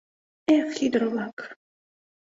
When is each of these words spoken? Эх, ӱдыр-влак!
Эх, 0.55 0.69
ӱдыр-влак! 0.85 1.37